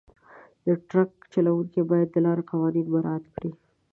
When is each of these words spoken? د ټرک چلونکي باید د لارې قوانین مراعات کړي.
د 0.65 0.67
ټرک 0.89 1.11
چلونکي 1.33 1.81
باید 1.89 2.09
د 2.11 2.17
لارې 2.25 2.43
قوانین 2.51 2.85
مراعات 2.93 3.25
کړي. 3.35 3.51